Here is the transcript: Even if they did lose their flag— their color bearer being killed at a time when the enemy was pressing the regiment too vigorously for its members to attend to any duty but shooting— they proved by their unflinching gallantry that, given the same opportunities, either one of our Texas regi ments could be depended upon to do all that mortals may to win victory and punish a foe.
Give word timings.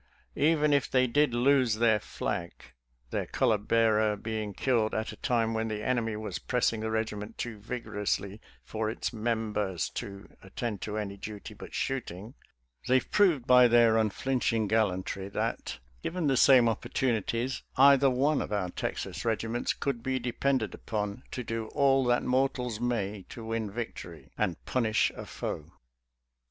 Even 0.39 0.73
if 0.73 0.89
they 0.89 1.05
did 1.05 1.31
lose 1.35 1.75
their 1.75 1.99
flag— 1.99 2.53
their 3.11 3.27
color 3.27 3.59
bearer 3.59 4.17
being 4.17 4.51
killed 4.51 4.95
at 4.95 5.11
a 5.11 5.15
time 5.15 5.53
when 5.53 5.67
the 5.67 5.83
enemy 5.83 6.15
was 6.15 6.39
pressing 6.39 6.79
the 6.79 6.89
regiment 6.89 7.37
too 7.37 7.59
vigorously 7.59 8.41
for 8.63 8.89
its 8.89 9.13
members 9.13 9.91
to 9.91 10.35
attend 10.41 10.81
to 10.81 10.97
any 10.97 11.17
duty 11.17 11.53
but 11.53 11.75
shooting— 11.75 12.33
they 12.87 12.99
proved 12.99 13.45
by 13.45 13.67
their 13.67 13.95
unflinching 13.95 14.67
gallantry 14.67 15.29
that, 15.29 15.77
given 16.01 16.25
the 16.25 16.35
same 16.35 16.67
opportunities, 16.67 17.61
either 17.77 18.09
one 18.09 18.41
of 18.41 18.51
our 18.51 18.69
Texas 18.71 19.23
regi 19.23 19.47
ments 19.47 19.71
could 19.71 20.01
be 20.01 20.17
depended 20.17 20.73
upon 20.73 21.21
to 21.29 21.43
do 21.43 21.67
all 21.75 22.03
that 22.05 22.23
mortals 22.23 22.79
may 22.79 23.21
to 23.29 23.45
win 23.45 23.69
victory 23.69 24.31
and 24.35 24.65
punish 24.65 25.11
a 25.15 25.27
foe. 25.27 25.71